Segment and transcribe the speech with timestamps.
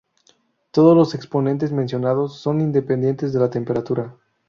[0.71, 4.15] Todos los exponentes mencionados son independientes de la temperatura.